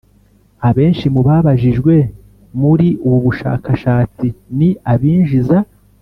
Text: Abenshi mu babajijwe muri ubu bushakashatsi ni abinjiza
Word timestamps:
Abenshi 0.69 1.05
mu 1.13 1.21
babajijwe 1.27 1.93
muri 2.61 2.87
ubu 3.05 3.17
bushakashatsi 3.25 4.27
ni 4.57 4.69
abinjiza 4.93 5.57